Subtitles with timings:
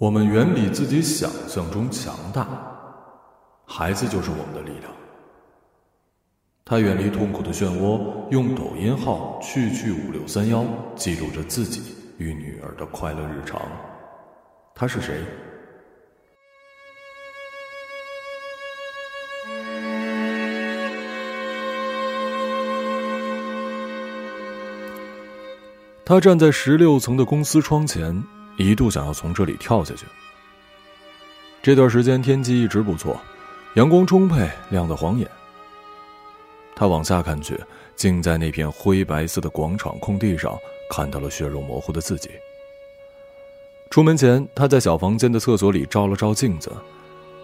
[0.00, 2.48] 我们远比自己想象中强大，
[3.66, 4.90] 孩子就是我们的力量。
[6.64, 8.00] 他远离痛苦的漩涡，
[8.30, 10.64] 用抖音号去去五六三幺
[10.96, 13.60] 记录着自己与女儿的快乐日常。
[14.74, 15.22] 他是谁？
[26.06, 28.24] 他站在十六层的公司窗前。
[28.60, 30.04] 一度想要从这里跳下去。
[31.62, 33.18] 这段时间天气一直不错，
[33.74, 35.26] 阳光充沛，亮得晃眼。
[36.76, 37.58] 他往下看去，
[37.96, 40.56] 竟在那片灰白色的广场空地上
[40.90, 42.30] 看到了血肉模糊的自己。
[43.90, 46.72] 出门前，他在小房间的厕所里照了照镜子，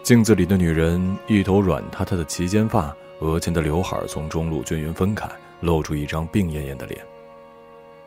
[0.02, 5.28] 镜子里的女人一头软塌塌的齐肩发，额前的刘海从中路均匀分开，
[5.60, 7.04] 露出一张病恹恹的脸。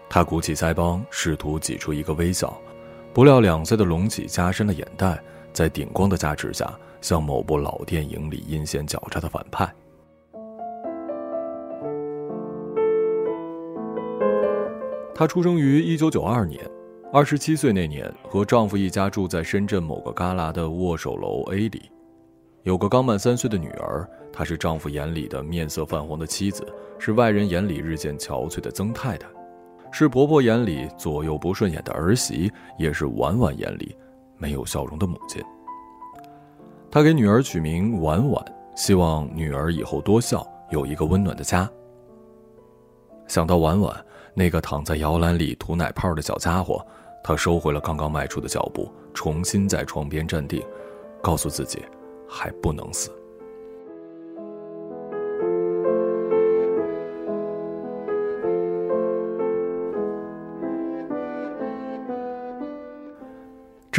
[0.10, 2.60] 他鼓起腮帮，试图挤出一个微笑。
[3.20, 9.70] 不料，两岁的隆起加深了眼袋，在顶光的加持下，像某部老电影里阴险狡诈的反派。
[15.14, 16.66] 她出生于一九九二年，
[17.12, 21.92] 二十七岁那年，和丈夫一家住在深圳某个旮旯的握手楼 A 里，
[22.64, 24.10] 有个刚满三岁的女儿。
[24.32, 26.66] 她是丈夫眼里的面色泛黄的妻子，
[26.98, 29.28] 是外人眼里日渐憔悴的曾太太。
[29.92, 33.96] 是婆婆眼里左右不顺眼的儿媳，也是婉婉眼里
[34.38, 35.44] 没有笑容的母亲。
[36.92, 38.44] 她给女儿取名婉婉，
[38.76, 41.70] 希望女儿以后多笑，有一个温暖的家。
[43.28, 43.96] 想到婉婉
[44.34, 46.86] 那个躺在摇篮里吐奶泡的小家伙，
[47.24, 50.64] 她收回了刚刚迈出的脚步，重新在床边站定，
[51.22, 51.84] 告诉自己
[52.28, 53.12] 还不能死。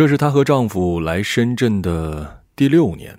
[0.00, 3.14] 这是她和丈夫来深圳的第六年。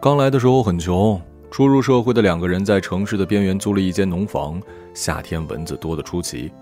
[0.00, 4.62] 刚来的时候很穷，初入社会的两个人在城市的边缘租了一间农房，
[4.94, 6.52] 夏天蚊子多得出奇。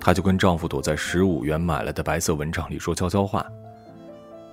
[0.00, 3.46] 她就跟丈夫躲在十五元买来的白色蚊帐里说悄悄话。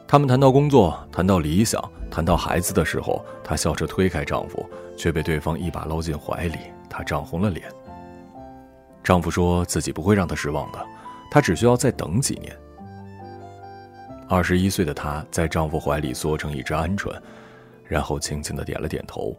[0.08, 4.64] 他们谈到工作，谈到理想，谈到孩子的时候，她笑着推开丈夫，
[4.96, 7.68] 却被对方一把搂进怀里，她涨红了脸。
[9.04, 10.78] 丈夫说自己不会让她失望的，
[11.32, 12.56] 他只需要再等几年。
[14.28, 17.16] 二十一岁的她在丈夫怀里缩成一只鹌鹑，
[17.88, 19.36] 然后轻轻的点了点头。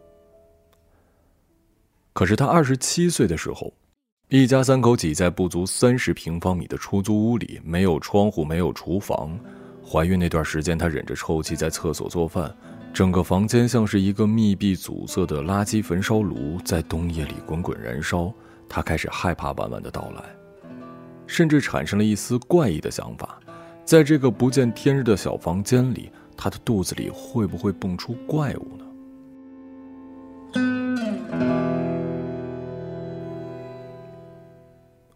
[2.13, 3.73] 可是她二十七岁的时候，
[4.29, 9.37] 一家三口挤在不足三十平方米的出租屋里，没有窗户，没有厨房。
[9.85, 12.53] 怀孕那段时间，她忍着臭气在厕所做饭，
[12.93, 18.33] 整个房间像是一个密闭阻塞的垃圾焚烧炉，在冬夜里滚滚燃烧。
[18.67, 20.23] 她开始害怕婉婉的到来，
[21.25, 23.39] 甚至产生了一丝怪异的想法。
[23.87, 28.83] 在这个不见天日的小房间里，他的肚子里会不会蹦出怪物呢？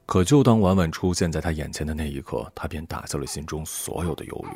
[0.06, 4.52] 可就当婉婉出现在他眼前的那一刻，他便打消了心中所有的忧虑。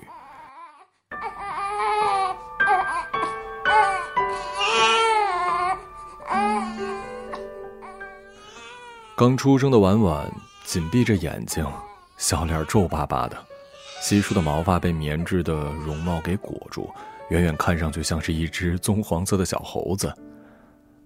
[9.18, 10.32] 刚出生的婉婉
[10.64, 11.68] 紧闭着眼睛，
[12.16, 13.46] 小脸皱巴巴的。
[14.06, 16.88] 稀疏的毛发被棉质的绒帽给裹住，
[17.30, 20.14] 远远看上去像是一只棕黄色的小猴子。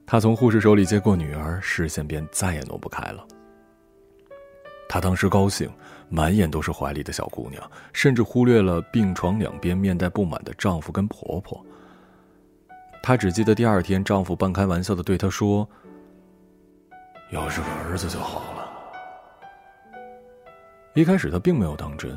[0.06, 3.26] 他从护士手里接过女儿，视线便再也挪不开了。
[4.90, 5.72] 他当时高兴，
[6.10, 11.66] 满眼都是怀里的小姑娘，甚至忽略了病床两边面带不满的丈夫跟婆婆。
[13.02, 15.66] 她只记得第二天，丈夫半开玩笑的对她说
[17.32, 18.70] ：“要是个儿子就好了。”
[20.96, 22.14] 一开始她并没有当真。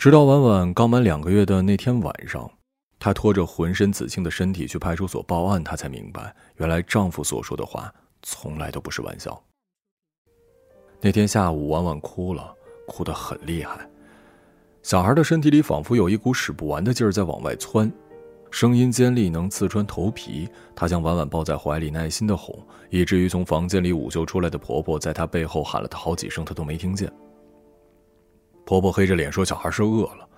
[0.00, 2.50] 直到婉婉刚满两个月的那天晚上，
[2.98, 9.38] 她拖着浑身紫青的身体去派出所报案，她才明白，原来丈夫所说的话从来都不是玩笑。
[11.02, 12.50] 那天下午，婉婉哭了，
[12.86, 13.86] 哭得很厉害，
[14.82, 17.92] 小孩的身体里仿佛有一股使不完的劲儿在往外窜，
[18.50, 20.48] 声音尖利，能刺穿头皮。
[20.74, 22.58] 她将婉婉抱在怀里，耐心的哄，
[22.88, 27.12] 以至于从房间里午休出来的婆婆在她背后喊了她好几声，她都没听见。
[28.70, 30.28] 婆婆黑着脸说：“小孩是饿了，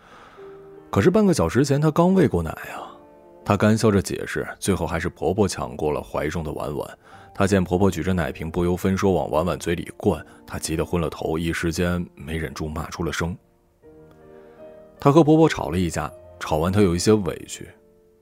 [0.89, 2.97] 可是半个小时前她刚喂过奶啊。”
[3.45, 6.99] 她干笑着解释，最后还是婆婆抢过了怀中的婉婉。
[7.35, 13.37] 她见婆婆举着奶瓶不由分说往婉婉嘴里灌，她急得昏了头，一时间没忍住骂出了声。
[14.99, 17.69] 她和婆婆吵了一架，吵完她有一些委屈，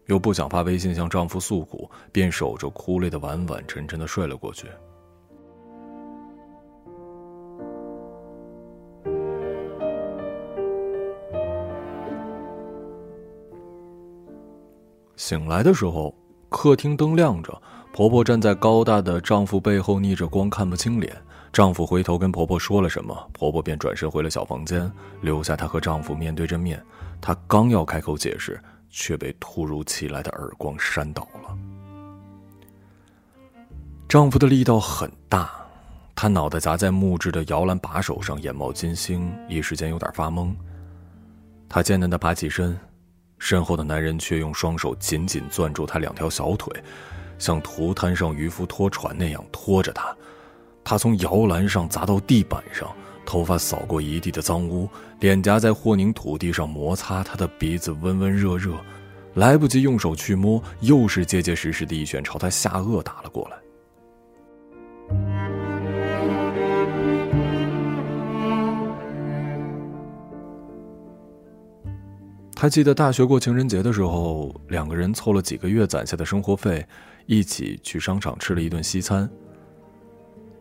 [0.07, 4.67] 又不想发微信向丈夫诉苦，便守着哭累的婉婉沉沉的睡了过去。
[15.31, 16.13] 醒来的时候，
[16.49, 17.63] 客厅灯亮着，
[17.93, 21.17] 婆婆站在高大的丈夫背后，逆着光看不清脸。
[21.53, 24.91] 丈夫回头跟婆婆说了什么，婆婆便转身回了小房间，
[25.21, 26.85] 留下她和丈夫面对着面。
[27.21, 28.61] 她刚要开口解释，
[28.91, 31.57] 却被突如其来的耳光扇倒了。
[34.09, 35.49] 丈夫的力道很大，
[36.17, 40.53] 他脑袋砸在木质的摇篮把手上，眼冒金星，一时间有点发懵。
[41.69, 42.77] 他艰难的爬起身，
[43.41, 46.73] 身后的男人却用双手紧紧攥住他两条小腿，
[47.39, 50.15] 像涂滩上渔夫拖船那样拖着他。
[50.85, 52.95] 他从摇篮上砸到地板上，
[53.25, 54.89] 头发扫过一地的脏污，
[55.21, 58.75] 脸颊在和泥土地上摩擦，他的鼻子温温热热，
[59.35, 63.57] 来不及用手去摸，又是结结实实的一拳朝他下颚打了过来。
[72.61, 76.87] 他记得大学过情人节的时候，两个人凑了几个月攒下的生活费，
[77.25, 79.27] 一起去商场吃了一顿西餐。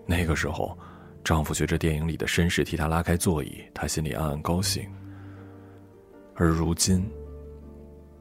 [0.05, 0.77] 那个时候，
[1.25, 4.89] 丈夫学着电影里的绅士替她拉开座椅，她心里暗暗高兴。
[6.35, 7.05] 而如今，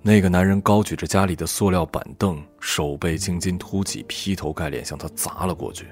[0.02, 5.86] 那个男人高举着家里的塑料板凳，手背青筋凸起，劈头盖脸向她砸了过去。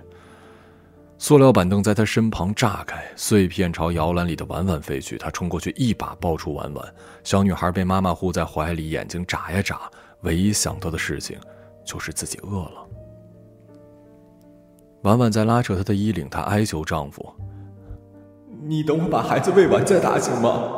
[1.18, 5.16] 塑料板凳在他身旁炸开，碎片朝摇篮里的婉婉飞去。
[5.16, 6.94] 他冲过去，一把抱住婉婉。
[7.24, 9.80] 小女孩被妈妈护在怀里，眼睛眨呀眨，
[10.20, 11.38] 唯一想到的事情
[11.84, 12.86] 就是自己饿了。
[15.02, 17.26] 婉婉在拉扯她的衣领，她哀求丈夫
[18.62, 20.70] ：“你等我把孩子喂完再打，行吗？”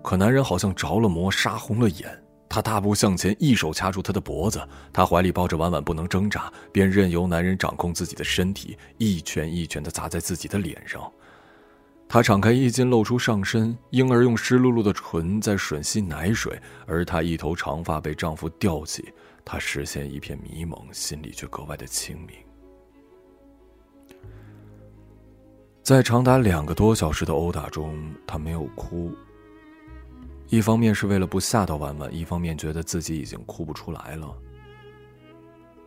[0.00, 2.22] 可男人好像着了魔，杀红了眼。
[2.56, 11.12] 他大步向前，一手掐住她的脖子，他怀里抱着婉婉不能挣扎，便任由男人掌控自己的身体，一拳一拳地砸在自己的脸上。
[12.08, 19.12] 他敞开衣襟，露出上身，婴儿用湿漉漉的唇在吮吸奶水，而她一头长发被丈夫吊起，
[19.44, 22.38] 她视线一片迷蒙，心里却格外的清明。
[25.82, 27.94] 在长达两个多小时的殴打中，
[28.26, 29.14] 她没有哭。
[30.48, 34.32] 一方面是为了不吓到婉婉，一方面觉得自己已经哭不出来了。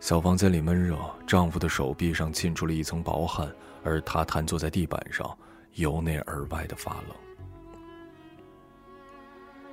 [0.00, 3.50] 小房间里闷热，丈夫的手臂上沁出了一层薄汗，
[3.82, 5.36] 而她瘫坐在地板上，
[5.74, 7.16] 由内而外的发冷。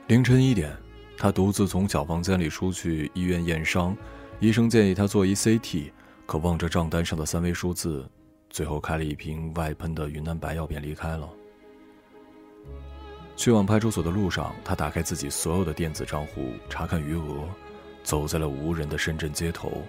[0.08, 0.76] 凌晨一点，
[1.18, 3.96] 她独自从小房间里出去医院验伤，
[4.40, 5.92] 医生建议她做一 CT，
[6.26, 8.10] 可望着账单上的三位数字，
[8.50, 11.30] 最后开了一瓶外喷的云南白药便离开了。
[13.38, 17.48] 去往派出所的路上，他打开自己所有的电子账户，查看余额，
[18.04, 19.84] 走在了无人的深圳街头。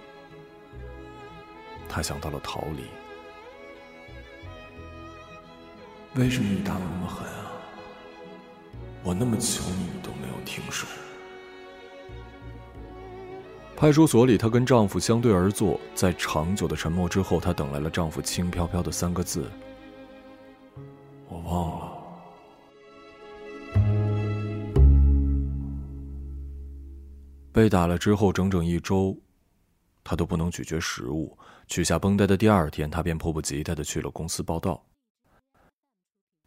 [1.88, 2.84] 他想到了逃离。
[6.14, 7.52] 为什么你打我那么狠啊？
[9.02, 10.86] 我那么求你，你都没有停手。
[13.76, 19.50] 派出所里，她跟丈夫相对而坐，在长久的沉默之后，她等来了丈夫轻飘飘的三个字
[21.30, 21.87] ：“我忘了。”
[27.52, 29.16] 被打了之后，整整一周，
[30.04, 31.36] 他都不能咀嚼食物。
[31.66, 34.82] 取下绷带的第二天，他便迫不及待的去了公司报道。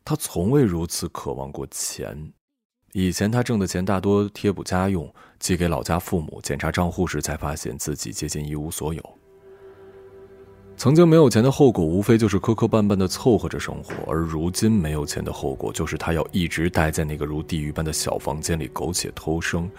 [0.03, 2.34] 他从未如此渴望过钱。
[2.93, 6.39] 以前他挣的钱大多贴补家用，寄给老家父母。
[6.43, 9.17] 检查账户时，才发现自己接近一无所有。
[10.75, 19.70] 曾经没有钱的后果，无非就是磕磕绊绊的凑合着生活；而如今没有钱的后果，就是他要一直待在那个如地狱般的小房间里，苟且偷生。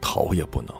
[0.00, 0.74] 逃也不能。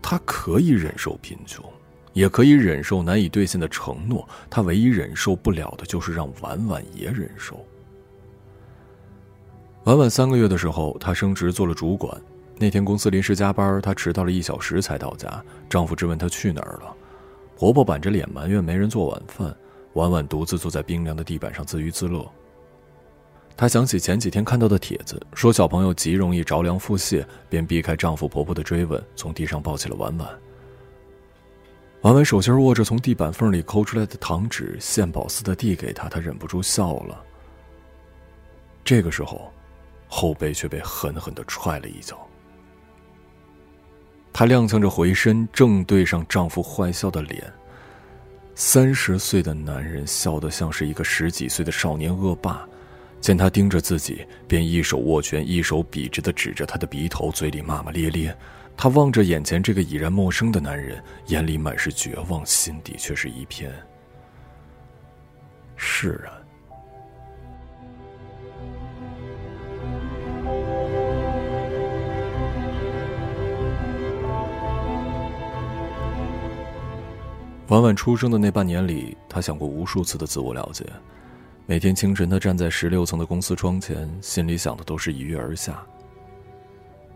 [0.00, 1.64] 他可以忍受贫穷，
[2.12, 4.28] 也可以忍受难以兑现的承诺。
[4.50, 7.64] 他唯一忍受不了的就是让婉婉也忍受。
[9.84, 12.20] 婉婉三个月的时候，她升职做了主管。
[12.56, 15.42] 那天公司临时加班，她迟到了一小时才到家。
[15.68, 16.94] 丈夫质问她去哪儿了，
[17.56, 19.52] 婆婆板着脸埋怨没人做晚饭。
[19.94, 22.24] 婉婉独自坐在冰凉的地板上自娱自乐。
[23.56, 30.28] 她想起前几天看到的帖子，说小朋友极容易着凉腹泻，便避开丈夫婆婆的追问，从地上抱起了婉婉。
[32.00, 37.22] 婉婉手心握着从地板缝里抠出来的糖纸，献宝似的递给她，她忍不住笑了。
[38.82, 39.52] 这个时候，
[40.08, 42.18] 后背却被狠狠的踹了一脚。
[44.32, 47.52] 她踉跄着回身，正对上丈夫坏笑的脸。
[48.56, 52.66] 三十岁的男人笑得像是一个十几岁的少年恶霸。
[53.22, 58.36] 见他盯着自己，便一手握拳，一手笔直的指着他的鼻头，嘴里骂骂咧咧。
[58.76, 63.70] 他望着眼前这个已然陌生的男人，眼里满是绝望，心底却是一片
[65.76, 66.32] 释然。
[77.68, 80.84] 婉婉出生的那半年里，他想过无数次的自我了解。
[81.72, 85.82] 每天清晨，他站在十六层的公司窗前，心里想的都是一跃而下。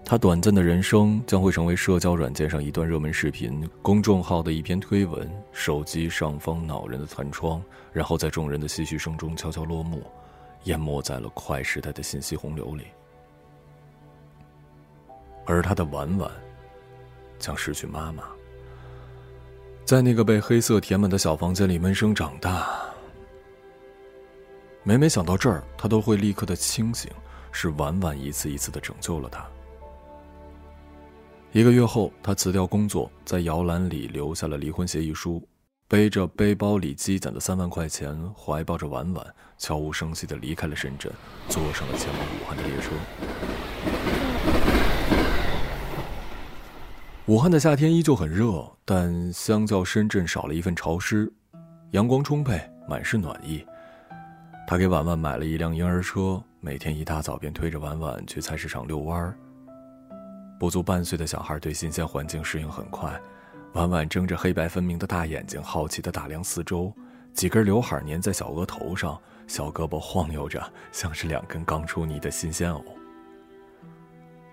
[0.02, 10.02] 他短暂的人生将会成为社交软件上一段热门视频、公众号的一篇推文、手机上方恼人的弹窗，然后在众人的唏嘘声中悄悄落幕，
[10.64, 12.84] 淹没在了快时代的信息洪流里。
[15.44, 16.30] 而他的婉婉，
[17.38, 18.24] 将失去妈妈。
[19.84, 22.85] 在那个被黑色填满的小房间里闷声长大。
[24.88, 27.10] 每每想到这儿，他都会立刻的清醒，
[27.50, 29.44] 是婉婉一次一次的拯救了他。
[31.50, 35.42] 一个月后，他辞掉工作，在摇篮里留下了离婚协议书，
[35.88, 39.26] 背着背包里积攒的三万块钱，怀抱着婉婉，
[39.58, 41.12] 悄无声息的离开了深圳，
[41.48, 42.90] 坐上了前往武汉的列车。
[47.26, 51.28] 武汉的夏天依旧很热，但相较深圳少了一份潮湿，
[51.90, 53.66] 阳光充沛，满是暖意。
[54.68, 59.32] 他给婉婉买了一辆婴儿车，每天一大早便推着婉婉去菜市场遛弯儿。
[60.58, 63.16] 不足半岁的小孩对新鲜环境适应很快，
[63.74, 66.92] 婉婉睁着黑白分明的大眼睛，好奇地打量四周，
[67.32, 72.84] 几根刘海粘在小额头上，小胳膊晃悠着，像是两根刚出泥的新鲜藕。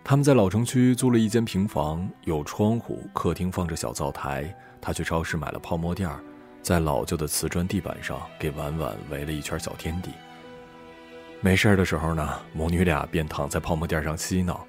[0.03, 4.55] 他们在老城区租了一间平房，有窗户，客厅放着小灶台。
[4.79, 6.21] 他去超市买了泡沫垫儿，
[6.63, 10.09] 在老旧的瓷砖地板上给婉婉围了一圈小天地。
[11.41, 14.65] 没事的时候呢，母女俩便躺在泡沫垫上嬉闹。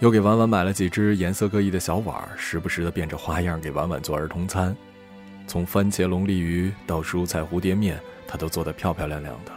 [0.00, 4.76] 又给婉婉买了几只颜色各异的小碗，时不时的变着花样给婉婉做儿童餐，
[5.46, 9.52] 从番茄龙利鱼到蔬菜蝴蝶面，他都做得漂漂亮亮的。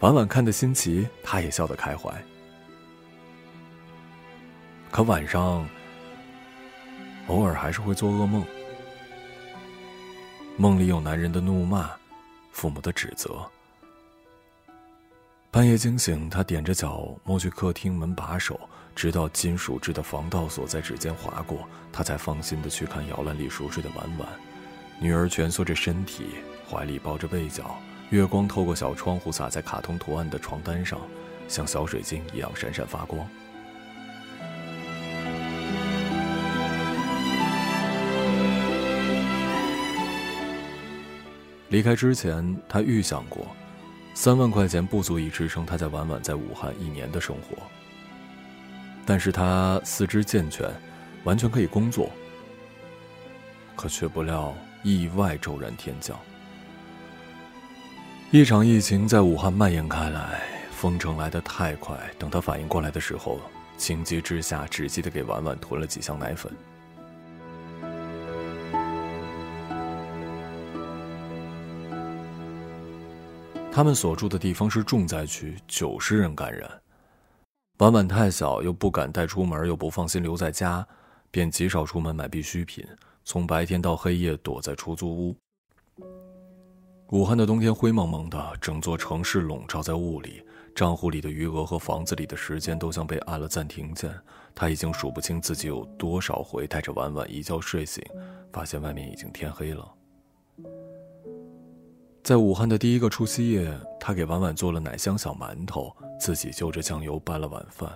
[0.00, 2.10] 婉婉看得新奇，他也笑得开怀。
[4.90, 5.66] 可晚上，
[7.26, 8.44] 偶尔还是会做噩梦，
[10.60, 11.88] 梦里有男人的怒骂，
[12.50, 13.48] 父母的指责。
[15.52, 18.58] 半夜惊醒，他踮着脚摸去客厅门把手，
[18.92, 21.60] 直到金属制的防盗锁在指尖划过，
[21.92, 24.28] 他才放心的去看摇篮里熟睡的婉婉。
[24.98, 26.24] 女儿蜷缩着身体，
[26.68, 27.78] 怀里抱着被角，
[28.10, 30.98] 月光透过小窗户洒在卡通图案的床单上，
[31.46, 33.24] 像小水晶一样闪闪发光。
[41.68, 43.46] 离开之前，他预想过。
[44.14, 47.56] 三万块钱不足以支撑他在婉婉在武汉一年的生活，
[49.06, 50.68] 但是他四肢健全，
[51.22, 52.10] 完全可以工作。
[53.76, 56.18] 可却不料意外骤然天降，
[58.32, 61.96] 一场疫情在武汉蔓延开来，封城来得太快。
[62.18, 63.40] 等他反应过来的时候，
[63.76, 66.52] 情急之下只记得给婉婉囤了几箱奶粉。
[73.78, 76.68] 他们所住的地方是重灾区，九十人感染。
[77.78, 80.84] 婉婉太小，又不敢带出门，又不放心留在家，
[81.30, 82.84] 便极少出门买必需品，
[83.22, 85.36] 从白天到黑夜躲在出租屋。
[87.10, 90.42] 武汉的冬天灰蒙蒙的，整座城市笼罩在雾里，
[90.74, 94.12] 账户里的余额和房子里的时间都像被按了暂停键。
[94.56, 98.04] 他已经数不清自己有多少回带着婉婉一觉睡醒，
[98.52, 99.88] 发现外面已经天黑了。
[102.28, 107.90] 在武汉的第一个除夕夜，他给婉婉做了奶香小馒头，自己就着酱油拌了晚饭。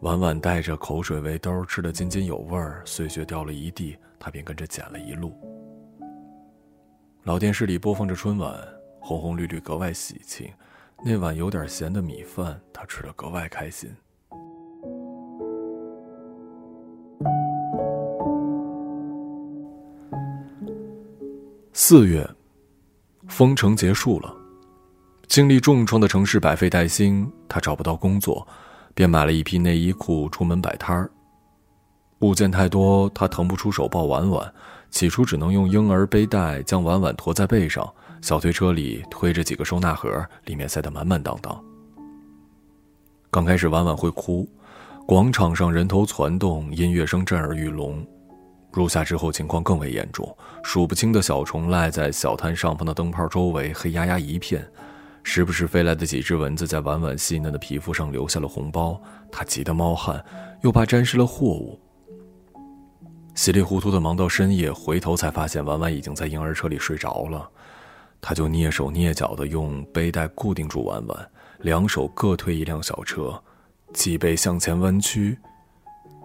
[0.00, 5.32] 婉婉带着口水围兜，吃得津津有味儿，碎屑掉了一地，他便跟着捡了一路。
[7.22, 8.60] 老电视里播放着春晚，
[8.98, 10.50] 红红绿绿格外喜庆，
[11.04, 13.88] 那碗有点咸的米饭，他吃得格外开心。
[21.72, 22.28] 四月。
[23.38, 24.34] 封城结束了，
[25.28, 28.44] 经历重创的城市百废待兴，他找不到工作，
[28.96, 31.08] 便买了一批内衣裤出门摆摊儿。
[32.18, 34.52] 物件太多，他腾不出手抱婉婉，
[34.90, 37.88] 起初只能用婴儿背带将婉婉驮在背上，
[38.20, 40.10] 小推车里推着几个收纳盒，
[40.46, 41.64] 里面塞得满满当当。
[43.30, 44.48] 刚开始婉婉会哭，
[45.06, 48.04] 广场上人头攒动，音乐声震耳欲聋。
[48.70, 54.66] 入夏之后，情况更为严重，数不清的小虫赖在小摊上方的灯泡周围，黑压压一片。
[55.24, 60.24] 时不时飞来的几只蚊子在婉婉细嫩的皮肤上留下了红包，他急得冒汗，
[60.62, 61.78] 又怕沾湿了货物。
[63.34, 67.48] 稀里糊涂的忙到深夜，回头才发现婉婉已经在婴儿车里睡着了。
[68.20, 73.40] 他就蹑手蹑脚地用背带固定住婉婉，两手各推一辆小车，
[73.92, 75.38] 脊背向前弯曲，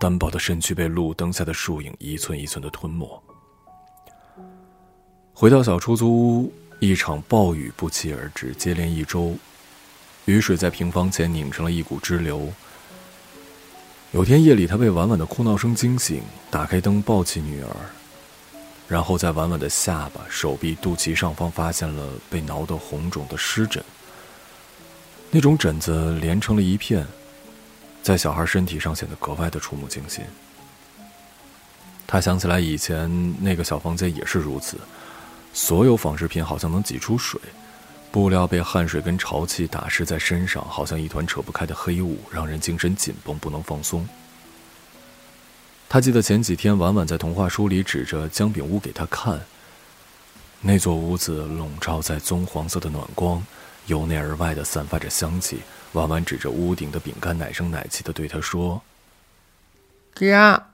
[0.04, 3.24] 单薄的身躯被路灯下的树影一寸一寸地吞没。
[5.34, 9.34] 回到小出租屋，一场暴雨不期而至，接连一周，
[10.26, 12.52] 雨水在平房前拧成了一股支流。
[14.12, 17.74] 有天夜里，他被婉婉的哭闹声惊醒，打开灯，抱起女儿，
[18.90, 23.82] 然后在婉婉的下巴、手臂、肚脐上方发现了被挠得红肿的湿疹。
[25.32, 27.08] 那种疹子连成了一片，
[28.04, 30.24] 在小孩身体上显得格外的触目惊心。
[32.06, 33.10] 他想起来以前
[33.42, 34.78] 那个小房间也是如此，
[35.54, 37.40] 所有纺织品好像能挤出水。
[38.12, 44.08] 布料被汗水跟潮气打湿在身上，好像一团扯不开的黑雾，让人精神紧绷，不能放松。
[45.90, 49.42] 他记得前几天婉婉在童话书里指着姜饼屋给他看。
[50.62, 53.44] 那座屋子笼罩在棕黄色的暖光，
[53.88, 55.62] 由内而外的散发着香气。
[55.94, 58.82] 婉婉指着屋顶的饼干，奶声奶气的对他说
[60.16, 60.70] ：“家。”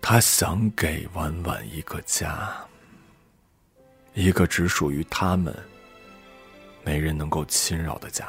[0.00, 2.56] 他想给婉婉一个家。
[4.14, 5.54] 一个只属于他们、
[6.82, 8.26] 没人能够侵扰的家。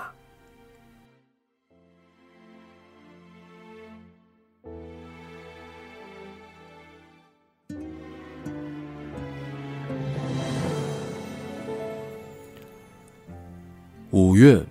[14.40, 14.66] 月，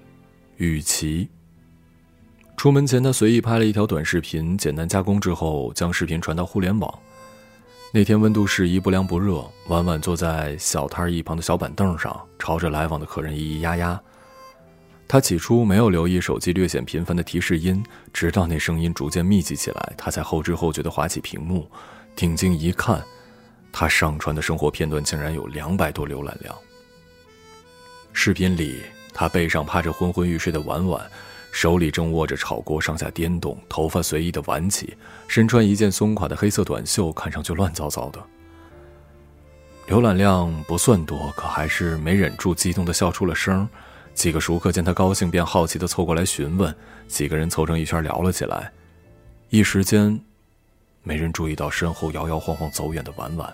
[0.57, 1.29] 雨琦。
[2.57, 6.99] 出门前，他随意拍了一条短视频，简单加工之后，将视频传到互联网。
[7.93, 9.45] 那天温度适宜，不凉不热。
[9.67, 14.01] 婉婉坐在小摊一旁的小板凳上，朝着来往的客人咿咿呀呀。
[15.07, 21.71] 他起初没有留意手机略显频繁的提示音，直到那声音逐渐密集起来，他才后知后觉地划起屏幕，
[22.17, 23.05] 定睛一看，
[23.71, 26.57] 他上传的生活片段竟然有两百多浏览量。
[28.15, 28.81] 视频里，
[29.13, 31.05] 他背上趴着昏昏欲睡的婉婉。
[31.51, 34.95] 手里正握着炒锅，上下颠动，头发随意的挽起，
[35.27, 38.23] 身穿一件松垮的黑色短袖，看上去乱糟糟的。
[39.89, 43.67] 浏览量不算多，可还是没忍住激动的笑出了声。
[44.15, 46.73] 几个熟客见他高兴，便好奇的凑过来询问。
[47.07, 48.71] 几个人凑成一圈聊了起来，
[49.49, 50.21] 一时间，
[51.03, 53.51] 没人注意到身后摇摇晃晃走远的婉婉。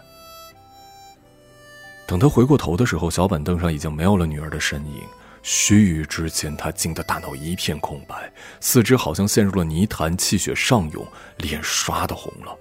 [2.09, 5.03] 等他回过头的时候，小板凳上已经没有了女儿的身影。
[5.47, 12.57] 须臾之间，他惊得大脑一片空白，四肢好像陷入了泥潭，气血上涌，脸唰的红了。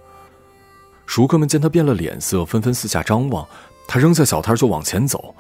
[1.06, 3.48] 熟客们见他变了脸色，纷纷四下张望。
[3.88, 5.34] 他扔下小摊就往前走。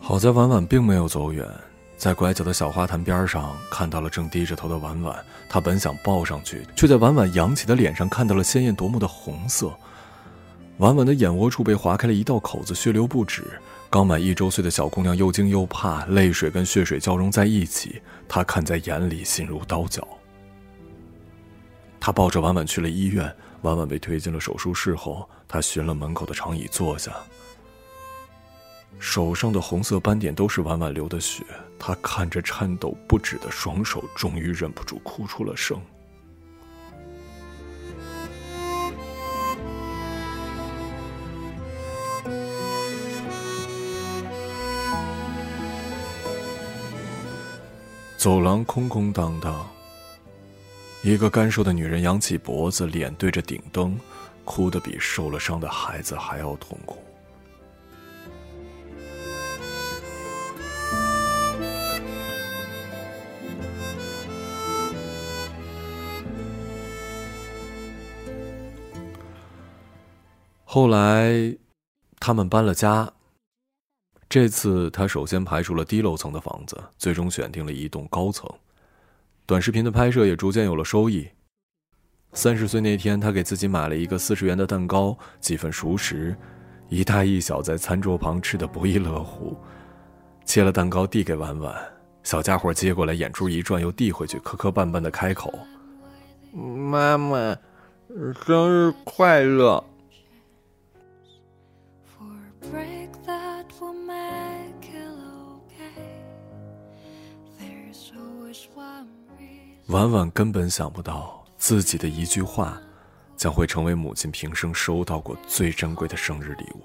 [0.00, 1.48] 好在婉婉并没有走远，
[1.96, 5.16] 在拐角的小花坛边上看到了正低着头的婉婉。
[5.48, 9.72] 他本想抱上去，却在婉婉扬起的脸上看到了鲜艳夺目的红色。
[10.78, 13.44] 婉婉的眼窝处被划开了一道口子，血流不止。
[13.88, 20.06] 刚满一周岁的小姑娘又惊又怕，泪水跟血水交融在一起，她看在眼里，心如刀绞。
[21.98, 27.10] 他抱着婉婉去了医院，婉婉被推进了手术室后，他寻了门口的长椅坐下。
[28.98, 31.44] 手上的红色斑点都是婉婉流的血，
[31.78, 35.80] 他看着颤抖不止的双手，终于忍不住哭出了声。
[48.16, 49.68] 走廊空空荡荡，
[51.02, 53.96] 一个干瘦的女人仰起脖子，脸对着顶灯，
[54.44, 57.05] 哭得比受了伤的孩子还要痛苦。
[70.76, 71.56] 后来，
[72.20, 73.10] 他们搬了家。
[74.28, 78.46] 这次他首先排除了低楼层的房子，最终选定了一栋高层。
[79.46, 81.26] 短视频的拍摄也逐渐有了收益。
[82.34, 86.36] 三十岁那天，他给自己买了一个四十元的蛋糕，几份熟食，
[86.90, 89.56] 一大一小在餐桌旁吃得不亦乐乎。
[90.44, 91.74] 切了蛋糕递给婉婉，
[92.22, 95.58] 小家伙接过来，眼珠一转，又递回去，磕磕绊绊的开口
[96.52, 97.56] ：“妈妈，
[98.44, 99.82] 生日快乐。”
[109.88, 112.76] 婉婉根本想不到，自己的一句话，
[113.36, 116.82] 将会成为母亲平生收到过最珍贵的生日礼物。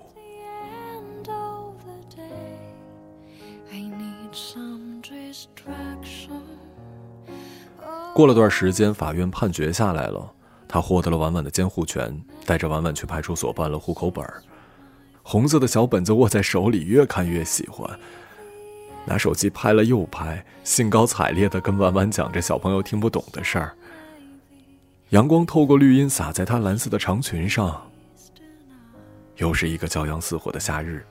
[8.13, 10.31] 过了段时间，法院判决下来了，
[10.67, 14.23] 他获得了婉婉的监护权，带着婉婉去派出所办了户口本
[15.23, 17.89] 红色的小本子握在手里，越看越喜欢，
[19.05, 23.73] 拿手机拍了又拍，兴高采烈地跟婉婉讲着小朋友听不懂的事儿。
[25.09, 27.81] 阳光透过绿荫洒在她蓝色的长裙上。
[29.37, 31.03] 又是一个骄阳似火的夏日。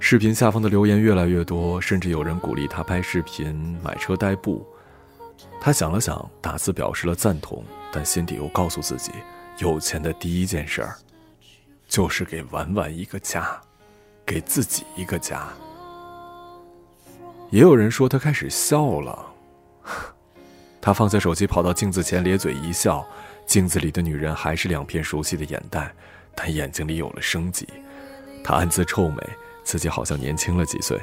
[0.00, 4.66] 视频下方的留言越来越多，甚至有人鼓励他拍视频、买车代步。
[5.60, 9.12] 他想了想，打字表示了赞同，但心底又告诉自己，
[9.58, 10.96] 有钱的第一件事儿，
[11.88, 13.60] 就是给婉婉一个家，
[14.24, 15.48] 给自己一个家。
[17.50, 19.26] 也有人说他开始笑了，
[20.80, 23.06] 他放下手机，跑到镜子前咧嘴一笑，
[23.46, 25.92] 镜子里的女人还是两片熟悉的眼袋，
[26.34, 27.66] 但眼睛里有了生机。
[28.44, 29.22] 他暗自臭美，
[29.64, 31.00] 自己好像年轻了几岁。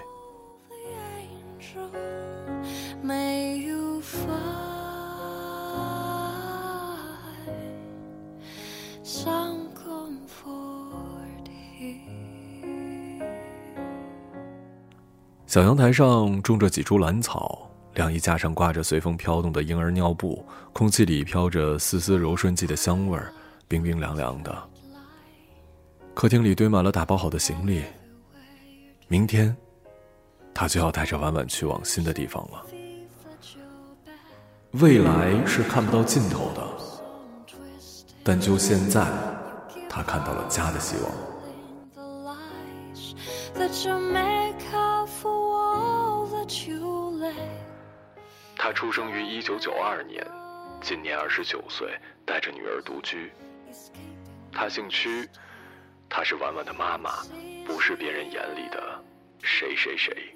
[15.56, 23.32] 小阳台上种着几株兰草，晾衣架上挂着随风飘动的婴儿尿布，空气里飘着丝丝柔顺剂的香味儿，
[23.66, 24.54] 冰冰凉凉的。
[26.14, 27.86] 客厅里堆满了打包好的行李，
[29.08, 29.56] 明天，
[30.54, 32.62] 他就要带着婉婉去往新的地方了。
[34.72, 36.68] 未来是看不到尽头的，
[38.26, 39.08] 但就现在，
[39.88, 41.10] 他看到了家的希望。
[48.56, 50.26] 他出生于一九九二年，
[50.82, 53.32] 今年二十九岁，带着女儿独居。
[54.52, 55.28] 他姓屈，
[56.08, 57.24] 她是婉婉的妈妈，
[57.66, 59.04] 不是别人眼里的
[59.42, 60.34] 谁谁谁。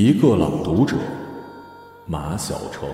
[0.00, 0.94] 一个朗读者，
[2.06, 2.88] 马晓成。